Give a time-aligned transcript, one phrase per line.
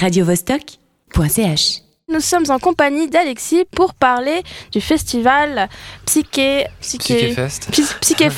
[0.00, 5.68] radiovostok.ch nous sommes en compagnie d'Alexis pour parler du festival
[6.06, 8.28] Psyché, Psyché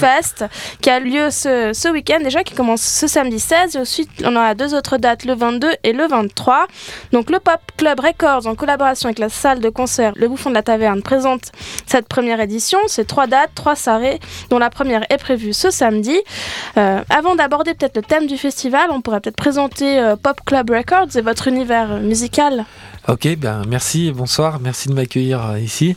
[0.81, 3.77] qui a lieu ce, ce week-end déjà, qui commence ce samedi 16.
[3.77, 6.67] Et ensuite, on aura deux autres dates, le 22 et le 23.
[7.13, 10.55] Donc, le Pop Club Records, en collaboration avec la salle de concert Le Bouffon de
[10.55, 11.53] la Taverne, présente
[11.87, 12.79] cette première édition.
[12.87, 14.21] C'est trois dates, trois soirées,
[14.51, 16.19] dont la première est prévue ce samedi.
[16.77, 20.71] Euh, avant d'aborder peut-être le thème du festival, on pourrait peut-être présenter euh, Pop Club
[20.71, 22.67] Records et votre univers musical.
[23.09, 25.97] Ok, ben merci, bonsoir, merci de m'accueillir euh, ici.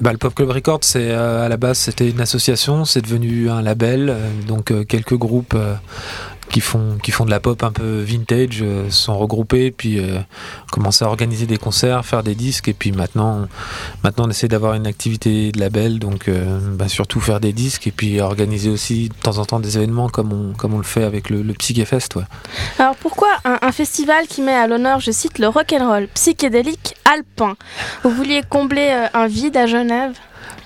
[0.00, 3.50] Bah, le Pop Club Records, c'est euh, à la base c'était une association, c'est devenu
[3.50, 5.56] un label, euh, donc quelques groupes
[6.48, 10.18] qui font, qui font de la pop un peu vintage euh, sont regroupés, puis euh,
[11.00, 13.46] à organiser des concerts, faire des disques, et puis maintenant,
[14.02, 17.86] maintenant on essaie d'avoir une activité de label, donc euh, bah, surtout faire des disques,
[17.86, 20.84] et puis organiser aussi de temps en temps des événements comme on, comme on le
[20.84, 22.16] fait avec le, le Fest.
[22.16, 22.22] Ouais.
[22.78, 27.56] Alors pourquoi un, un, festival qui met à l'honneur, je cite, le rock'n'roll psychédélique alpin?
[28.02, 30.14] Vous vouliez combler un vide à Genève?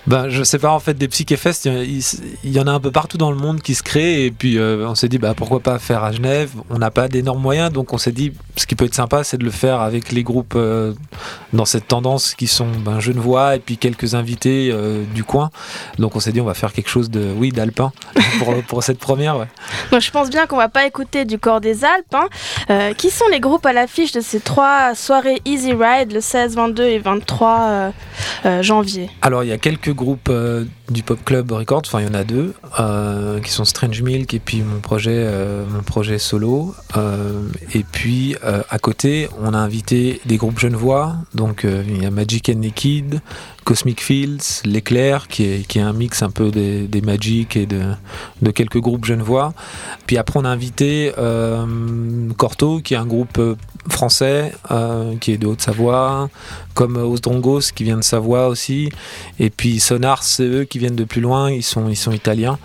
[0.08, 2.02] Ben, je sais pas, en fait, des psychéfests, il,
[2.42, 4.26] il, y en a un peu partout dans le monde qui se créent.
[4.26, 6.50] Et puis, euh, on s'est dit, bah, pourquoi pas faire à Genève?
[6.70, 9.38] On n'a pas d'énormes moyens, donc on s'est dit, ce qui peut être sympa, c'est
[9.38, 10.92] de le faire avec les groupes euh,
[11.52, 15.50] dans cette tendance qui sont ben, Genevois et puis quelques invités euh, du coin.
[15.98, 17.92] Donc, on s'est dit, on va faire quelque chose de, oui, d'alpin
[18.40, 19.38] pour, pour, cette première.
[19.38, 19.46] Ouais.
[19.92, 22.14] Moi, je pense bien qu'on va pas écouter du corps des Alpes.
[22.14, 22.92] Hein.
[22.94, 26.82] qui sont les groupes à l'affiche de ces trois soirées Easy Ride, le 16, 22
[26.82, 27.92] et 23
[28.60, 29.08] janvier?
[29.22, 32.14] Alors, il y a quelques groupe euh, du Pop Club Records, enfin il y en
[32.14, 36.74] a deux, euh, qui sont Strange Milk et puis mon projet, euh, mon projet solo.
[37.74, 42.48] et puis à côté, on a invité des groupes genevois, donc il y a Magic
[42.48, 43.20] and Naked,
[43.64, 47.66] Cosmic Fields, L'éclair, qui est, qui est un mix un peu des, des Magic et
[47.66, 47.82] de,
[48.42, 49.54] de, quelques groupes genevois.
[50.06, 51.12] Puis après, on a invité
[52.36, 53.40] Corto, qui est un groupe
[53.88, 54.52] français,
[55.20, 56.28] qui est de Haute-Savoie,
[56.74, 58.90] comme Osdrongos, qui vient de Savoie aussi.
[59.38, 62.58] Et puis Sonar, c'est eux qui viennent de plus loin, ils sont, ils sont italiens.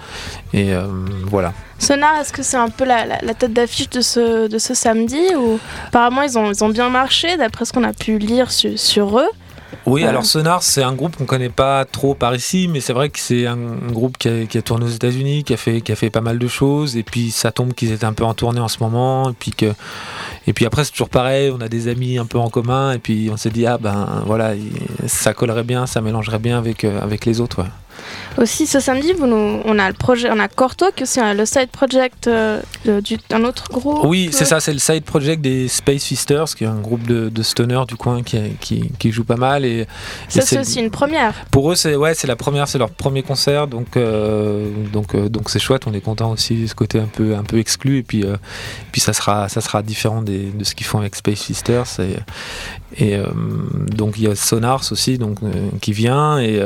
[0.54, 0.88] Et euh,
[1.26, 1.54] voilà.
[1.80, 5.60] Sonar, est-ce que c'est un peu la, tête d'affiche de ce, de ce samedi ou
[5.88, 9.30] Apparemment, ils ont, ils ont bien marché, d'après ce qu'on a pu lire sur eux.
[9.86, 13.10] Oui, alors Sonar, c'est un groupe qu'on connaît pas trop par ici, mais c'est vrai
[13.10, 13.58] que c'est un,
[13.92, 16.22] groupe qui a, qui a, tourné aux États-Unis, qui a fait qui a fait pas
[16.22, 18.82] mal de choses, et puis ça tombe qu'ils étaient un peu en tournée en ce
[18.82, 19.74] moment, et puis que
[20.46, 23.00] et puis après c'est toujours pareil, on a des amis un peu en commun, et
[23.00, 24.54] puis on s'est dit ah ben voilà,
[25.06, 27.62] ça collerait bien, ça mélangerait bien avec euh, avec les autres.
[27.62, 27.70] Ouais.
[28.38, 31.20] Aussi, ce samedi, vous nous, on a le projet, on a Corto, qui est aussi
[31.20, 32.62] le side project euh,
[33.30, 34.04] d'un autre groupe.
[34.04, 37.30] Oui, c'est ça, c'est le side project des Space Sisters, qui est un groupe de,
[37.30, 39.66] de stoners du coin qui, qui, qui, joue pas mal.
[39.66, 39.88] Et,
[40.30, 41.34] ça, c'est aussi une première.
[41.52, 45.30] Pour eux, c'est ouais, c'est la première, c'est leur premier concert, donc euh, donc euh,
[45.30, 45.88] donc c'est chouette.
[45.88, 48.38] On est content aussi de ce côté un peu un peu exclu, et puis euh,
[48.92, 51.88] puis ça sera ça sera différent des, de ce qu'ils font avec Space Sisters.
[52.00, 52.16] Et,
[53.06, 53.26] et euh,
[53.92, 55.40] donc il y a Sonars aussi, donc
[55.82, 56.62] qui vient, et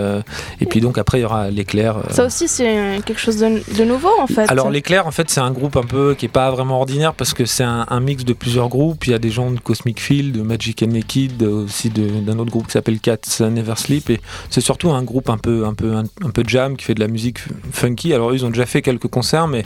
[0.59, 1.97] et puis donc après il y aura l'éclair.
[1.97, 2.01] Euh.
[2.09, 4.49] Ça aussi, c'est quelque chose de, de, nouveau en fait.
[4.49, 7.33] Alors l'éclair, en fait, c'est un groupe un peu qui est pas vraiment ordinaire parce
[7.33, 9.05] que c'est un, un, mix de plusieurs groupes.
[9.05, 12.51] Il y a des gens de Cosmic Field, de Magic and Naked, aussi d'un autre
[12.51, 14.09] groupe qui s'appelle Cats Never Sleep.
[14.09, 16.95] Et c'est surtout un groupe un peu, un peu, un, un, peu jam qui fait
[16.95, 17.39] de la musique
[17.71, 18.13] funky.
[18.13, 19.63] Alors ils ont déjà fait quelques concerts, mais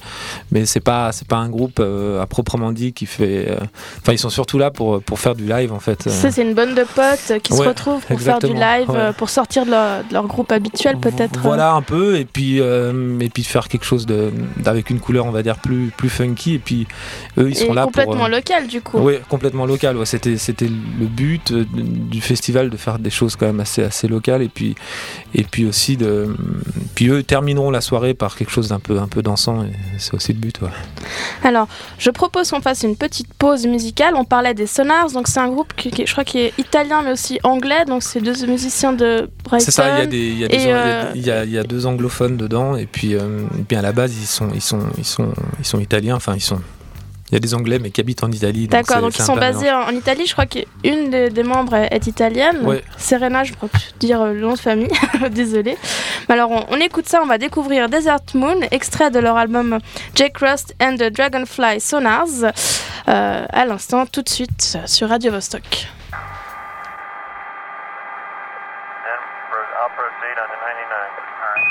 [0.51, 3.49] mais c'est pas, c'est pas un groupe euh, à proprement dit qui fait.
[3.49, 3.57] Euh,
[4.01, 6.09] enfin, ils sont surtout là pour pour faire du live en fait.
[6.09, 9.13] Ça, c'est une bonne de potes qui ouais, se retrouvent pour faire du live, ouais.
[9.17, 11.44] pour sortir de leur, de leur groupe habituel peut-être.
[11.45, 14.31] Voilà un peu et puis euh, et puis faire quelque chose de
[14.65, 16.87] avec une couleur on va dire plus plus funky et puis
[17.37, 18.97] eux ils sont et là complètement pour, euh, local du coup.
[18.99, 23.35] Oui complètement local ouais, c'était c'était le but euh, du festival de faire des choses
[23.35, 24.75] quand même assez assez locales et puis
[25.33, 26.35] et puis aussi de
[26.95, 30.13] puis eux termineront la soirée par quelque chose d'un peu un peu dansant et c'est
[30.13, 30.69] aussi le but ouais.
[31.43, 31.67] alors
[31.97, 34.13] je propose qu'on fasse une petite pause musicale.
[34.15, 37.01] On parlait des Sonars donc c'est un groupe qui, qui, je crois qui est italien
[37.03, 37.85] mais aussi anglais.
[37.85, 40.47] Donc c'est deux musiciens de Brighton c'est ça il y a des il y a,
[40.47, 43.75] des, il y a, il y a deux anglophones dedans et puis, euh, et puis
[43.75, 46.61] à la base ils sont, ils sont, ils sont, ils sont italiens, enfin ils sont
[47.31, 48.67] il y a des Anglais mais qui habitent en Italie.
[48.67, 50.27] D'accord, donc, donc ils sont basés en, en, Italie.
[50.27, 52.59] Je crois qu'une des, des, membres est italienne.
[52.63, 52.83] Ouais.
[52.97, 54.91] Serena, je crois plus dire le nom de famille.
[55.31, 55.75] Désolée.
[56.29, 59.79] Alors on, on, écoute ça, on va découvrir Desert Moon, extrait de leur album
[60.13, 62.53] Jake Rust and the Dragonfly Sonars.
[63.07, 65.87] Euh, à l'instant, tout de suite sur Radio Vostok.
[69.05, 69.21] then
[69.77, 70.65] I'll proceed on the 99.
[70.65, 71.65] Uh, All right.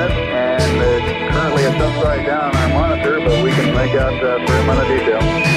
[0.00, 4.44] and it's currently a subside down on our monitor, but we can make out uh,
[4.46, 5.49] fair amount of detail.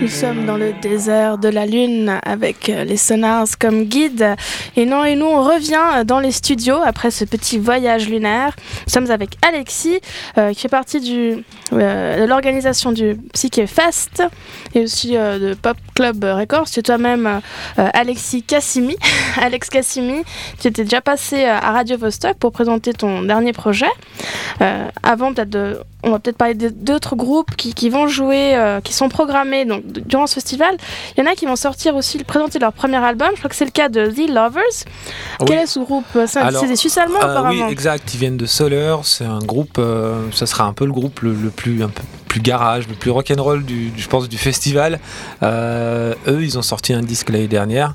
[0.00, 4.34] Nous sommes dans le désert de la Lune avec euh, les sonars comme guide.
[4.74, 8.56] Et non, et nous, on revient dans les studios après ce petit voyage lunaire.
[8.86, 10.00] Nous sommes avec Alexis,
[10.38, 11.44] euh, qui fait partie
[11.74, 14.22] euh, de l'organisation du Psyché Fest
[14.74, 16.70] et aussi euh, de Pop Club Records.
[16.70, 17.42] Tu es toi-même
[17.78, 18.96] euh, Alexis Cassimi.
[19.40, 20.22] Alex Cassimi,
[20.60, 23.90] tu étais déjà passé euh, à Radio Vostok pour présenter ton dernier projet.
[24.60, 28.94] Euh, avant, peut-être de on va peut-être parler d'autres groupes qui, vont jouer, euh, qui
[28.94, 29.66] sont programmés
[30.06, 30.76] durant ce festival.
[31.16, 33.28] Il y en a qui vont sortir aussi, présenter leur premier album.
[33.34, 34.62] Je crois que c'est le cas de The Lovers.
[35.40, 35.46] Oui.
[35.46, 37.66] Quel est ce groupe C'est Alors, c'est des Suisses allemands Euh, apparemment.
[37.66, 38.12] oui, exact.
[38.14, 38.96] Ils viennent de Soler.
[39.02, 39.78] C'est un groupe.
[39.78, 42.94] euh, ça sera un peu le groupe le, le plus un peu plus garage, le
[42.94, 45.00] plus rock'n'roll du, du- je pense, du festival.
[45.42, 47.94] Euh, eux, ils ont sorti un disque l'année dernière.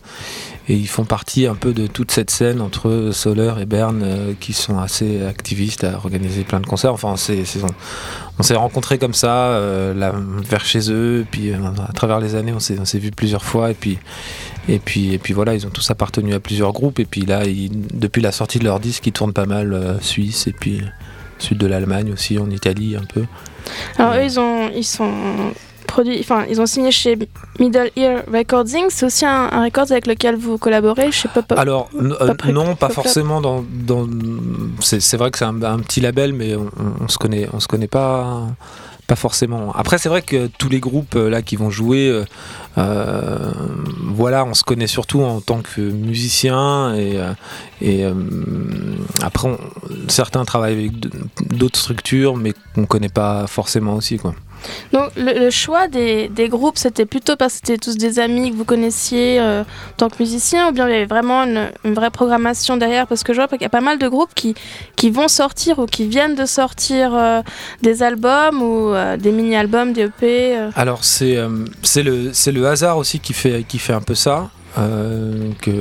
[0.67, 4.33] Et ils font partie un peu de toute cette scène entre Soler et Berne euh,
[4.39, 6.91] qui sont assez activistes à organiser plein de concerts.
[6.93, 7.67] Enfin, on,
[8.39, 10.13] on s'est rencontrés comme ça, euh, là,
[10.49, 11.23] vers chez eux.
[11.29, 11.57] Puis euh,
[11.87, 13.69] à travers les années, on s'est, on s'est vus plusieurs fois.
[13.69, 13.99] Et puis,
[14.67, 16.99] et, puis, et puis voilà, ils ont tous appartenu à plusieurs groupes.
[16.99, 20.47] Et puis là, ils- depuis la sortie de leur disque, ils tournent pas mal Suisse
[20.47, 20.81] et puis
[21.37, 23.25] sud de l'Allemagne aussi, en Italie un peu.
[23.99, 25.11] Alors eux, ils ont, ils sont
[26.19, 27.17] enfin, ils ont signé chez
[27.59, 28.85] Middle Ear Recording.
[28.89, 31.57] C'est aussi un, un record avec lequel vous collaborez chez Pop Up.
[31.57, 33.63] Alors euh, Pop non, pas forcément dans.
[33.69, 34.07] dans
[34.79, 36.69] c'est, vrai que c'est un, un petit label, mais on,
[37.01, 38.47] on- se connaît, on se connaît pas.
[39.07, 39.71] Pas forcément.
[39.75, 42.23] Après, c'est vrai que tous les groupes euh, là qui vont jouer,
[42.79, 43.51] euh,
[44.03, 47.19] voilà, on se connaît surtout en tant que musicien et,
[47.81, 48.13] et euh,
[49.21, 49.59] après, on-
[50.07, 50.91] certains travaillent avec
[51.55, 54.33] d'autres structures, mais qu'on connaît pas forcément aussi, quoi.
[54.91, 58.55] Donc le, choix des, des groupes, c'était plutôt parce que c'était tous des amis que
[58.55, 62.11] vous connaissiez euh, en tant que musicien, ou bien il y avait vraiment une, vraie
[62.11, 63.07] programmation derrière?
[63.07, 64.55] Parce que je vois qu'il y a pas mal de groupes qui,
[64.95, 67.41] qui vont sortir ou qui viennent de sortir euh,
[67.81, 70.55] des albums ou euh, des mini-albums, des EP.
[70.75, 71.37] Alors c'est
[71.81, 74.49] c'est le le hasard aussi qui fait qui fait un peu ça.
[74.77, 75.71] Euh, que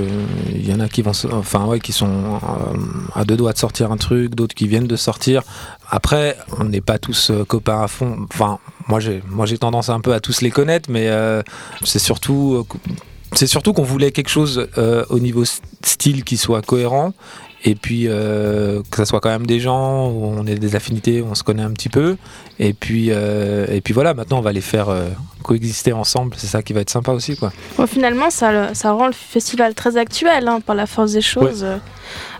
[0.50, 2.38] il y en a qui vont enfin ouais qui sont
[3.16, 5.42] à deux doigts de sortir un truc d'autres qui viennent de sortir
[5.94, 8.58] après on n'est pas tous euh, copains à fond enfin
[8.88, 11.40] moi j'ai moi j'ai tendance un peu à tous les connaître mais euh,
[11.84, 12.78] c'est surtout euh,
[13.32, 17.12] c'est surtout qu'on voulait quelque chose euh, au niveau style qui soit cohérent
[17.64, 21.22] et puis euh, que ça soit quand même des gens où on ait des affinités,
[21.22, 22.16] où on se connaît un petit peu.
[22.58, 25.08] Et puis, euh, et puis voilà, maintenant on va les faire euh,
[25.42, 26.34] coexister ensemble.
[26.36, 27.52] C'est ça qui va être sympa aussi, quoi.
[27.78, 31.64] Bon, finalement, ça, ça rend le festival très actuel hein, par la force des choses.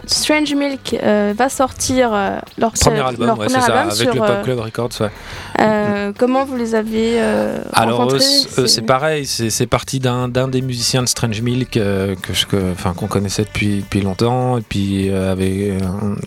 [0.06, 3.90] Strange Milk euh, va sortir euh, leur, Premier leur album, ouais, premier c'est ça, album
[3.90, 4.90] avec sur, le Pop euh, Club Records.
[5.00, 5.10] Ouais.
[5.60, 7.20] euh, comment vous les avez
[7.72, 13.78] Alors c'est pareil, c'est parti d'un des musiciens de Strange Milk que qu'on connaissait depuis
[13.78, 15.72] depuis longtemps et puis avec,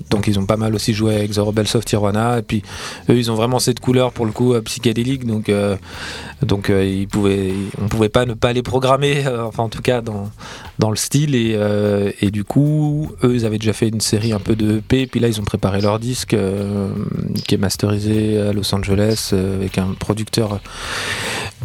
[0.09, 2.63] donc ils ont pas mal aussi joué avec The Rebels of Tijuana et puis
[3.09, 5.51] eux ils ont vraiment cette couleur pour le coup psychédélique donc
[6.41, 10.29] donc ils pouvaient on pouvait pas ne pas les programmer enfin en tout cas dans
[10.79, 11.57] dans le style et,
[12.21, 15.19] et du coup eux ils avaient déjà fait une série un peu de EP puis
[15.19, 16.89] là ils ont préparé leur disque euh,
[17.47, 20.59] qui est masterisé à Los Angeles euh, avec un producteur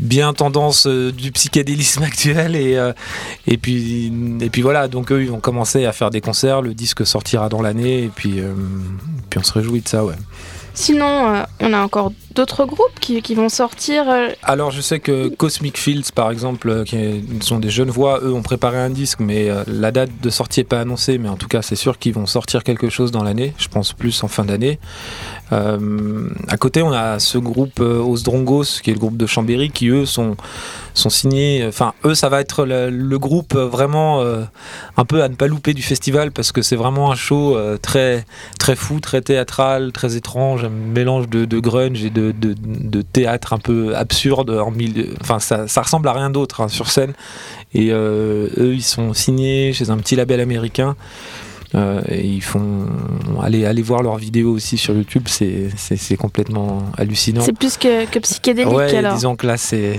[0.00, 2.78] bien tendance euh, du psychédélisme actuel et,
[3.46, 6.74] et puis et puis voilà donc eux ils vont commencer à faire des concerts le
[6.74, 8.40] disque sortira dans l'année et puis
[9.30, 10.14] puis on se réjouit de ça ouais
[10.74, 14.08] Sinon, euh, on a encore d'autres groupes qui, qui vont sortir.
[14.08, 18.20] euh, alors je sais que Cosmic Fields par exemple euh, qui sont des jeunes voix
[18.22, 21.36] eux ont préparé un disque mais la date de sortie est pas annoncée mais en
[21.36, 24.28] tout cas c'est sûr qu'ils vont sortir quelque chose dans l'année je pense plus en
[24.28, 24.78] fin d'année
[25.52, 29.88] à côté on a ce groupe euh, Osdrongos qui est le groupe de Chambéry qui
[29.88, 30.36] eux sont
[30.94, 31.64] signés.
[31.66, 34.42] Enfin, eux, ça va être le, groupe euh, vraiment euh,
[34.96, 37.76] un peu à ne pas louper du festival parce que c'est vraiment un show euh,
[37.76, 38.24] très
[38.58, 43.96] très fou, très théâtral, très étrange, un mélange de, grunge et de, théâtre un peu
[43.96, 44.62] absurde.
[45.20, 47.12] Enfin, ça, ressemble à rien d'autre hein, sur scène.
[47.74, 50.96] Et euh, eux, ils sont signés chez un petit label américain.
[51.74, 52.86] Et ils font
[53.42, 57.42] aller aller voir leurs vidéos aussi sur YouTube, c'est complètement hallucinant.
[57.42, 59.14] C'est plus que, que psychédélique ouais, alors.
[59.14, 59.98] disons que là c'est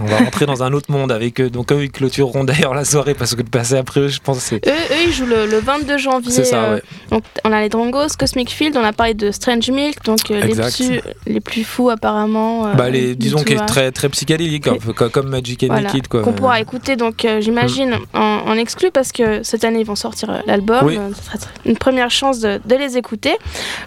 [0.00, 1.50] on va rentrer dans un autre monde avec eux.
[1.50, 4.38] Donc eux ils clôtureront d'ailleurs la soirée parce que de passer après eux, je pense
[4.38, 4.66] c'est.
[4.66, 6.30] Eux, eux, ils jouent le, le 22 janvier.
[6.30, 6.82] C'est ça, ouais.
[7.10, 10.40] donc on a les Drongos, Cosmic Field, on a parlé de Strange Milk, donc les
[10.40, 12.74] plus les plus fous apparemment.
[12.74, 14.68] bah les disons qu'il est très très psychédélique,
[15.12, 16.22] comme Magic and voilà, Liquid quoi.
[16.22, 18.16] Qu'on pourra écouter donc j'imagine mm.
[18.16, 20.84] en, en, exclu parce que cette année ils vont sortir l'album.
[20.84, 20.98] Oui.
[21.14, 23.36] Ce serait une première chance de, de, les écouter.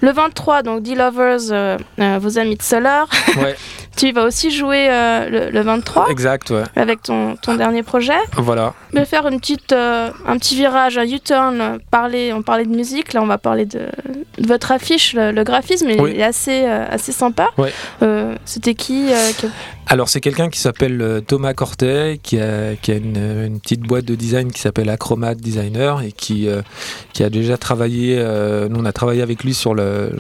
[0.01, 3.07] Le 23 donc D-Lovers, euh, euh, vos amis de Solar.
[3.37, 3.55] Ouais.
[3.99, 6.09] tu vas aussi jouer euh, le, le, 23.
[6.09, 6.63] Exact, ouais.
[6.75, 8.17] Avec ton, ton dernier projet.
[8.37, 8.73] Voilà.
[8.93, 11.79] Je vais faire une petite, euh, un petit virage, un U-turn.
[11.91, 13.87] Parler, on parlait de musique, là on va parler de,
[14.37, 15.13] de votre affiche.
[15.13, 16.15] Le, le graphisme oui.
[16.17, 17.49] est assez, euh, assez sympa.
[17.57, 17.73] Ouais.
[18.45, 19.07] C'était qui
[19.41, 19.47] que...
[19.91, 24.05] Alors c'est quelqu'un qui s'appelle Thomas Cortet, qui a, qui a une, une, petite boîte
[24.05, 26.61] de design qui s'appelle Acromat Designer et qui, euh,
[27.11, 30.11] qui a déjà travaillé, euh, nous on a travaillé avec lui sur le,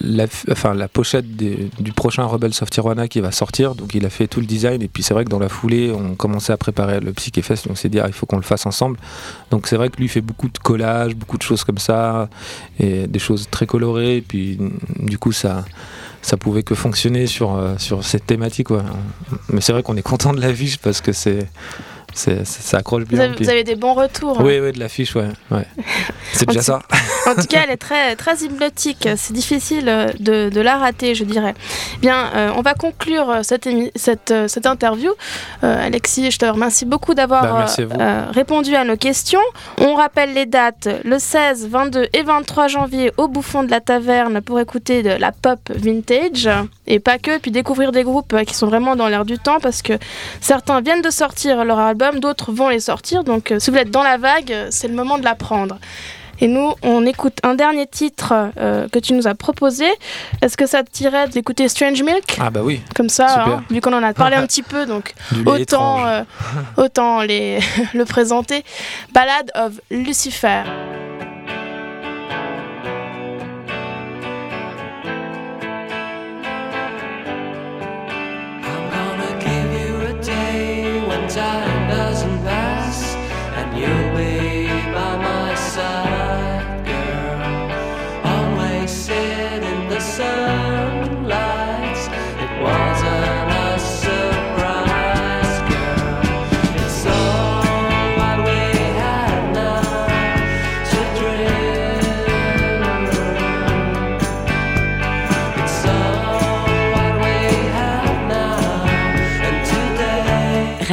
[0.00, 4.04] la, enfin, la pochette des, du prochain Rebels of Tijuana qui va sortir, donc il
[4.06, 6.52] a fait tout le design et puis c'est vrai que dans la foulée on commençait
[6.52, 8.98] à préparer le Psyché-Fest, donc c'est dire il faut qu'on le fasse ensemble.
[9.50, 12.28] Donc c'est vrai que lui fait beaucoup de collages, beaucoup de choses comme ça,
[12.78, 14.58] et des choses très colorées, et puis
[14.98, 15.64] du coup ça
[16.26, 18.70] ça pouvait que fonctionner sur, euh, sur cette thématique.
[18.70, 18.82] Ouais.
[19.48, 21.46] Mais c'est vrai qu'on est content de l'affiche parce que c'est.
[22.12, 23.18] ça accroche bien.
[23.18, 24.40] Vous avez, vous avez, des bons retours.
[24.40, 25.28] Oui, oui, de l'affiche, ouais.
[25.52, 25.66] ouais.
[26.32, 26.82] C'est déjà ça.
[27.26, 29.08] En tout cas, elle est très, très hypnotique.
[29.16, 29.86] C'est difficile
[30.18, 31.54] de, de, la rater, je dirais.
[32.00, 35.12] Bien, euh, on va conclure cette, cette, cette interview.
[35.64, 39.40] Euh, Alexis, je te remercie beaucoup d'avoir bah, euh, répondu à nos questions.
[39.78, 44.40] On rappelle les dates le 16, 22 et 23 janvier au Bouffon de la Taverne
[44.40, 46.48] pour écouter de la pop vintage
[46.86, 49.82] et pas que, puis découvrir des groupes qui sont vraiment dans l'air du temps parce
[49.82, 49.94] que
[50.40, 53.24] certains viennent de sortir leur album, d'autres vont les sortir.
[53.24, 55.78] Donc, si vous êtes dans la vague, c'est le moment de la prendre.
[56.40, 59.86] Et nous, on écoute un dernier titre euh, que tu nous as proposé.
[60.42, 62.36] Est-ce que ça te tirait d'écouter Strange Milk?
[62.40, 62.80] Ah bah oui.
[62.94, 65.14] Comme ça, hein, vu qu'on en a parlé un petit peu, donc
[65.46, 66.22] autant, euh,
[66.76, 67.58] autant les
[67.94, 68.64] le présenter.
[69.12, 70.62] Ballad of Lucifer.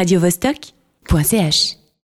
[0.04, 1.83] radiovostok.ch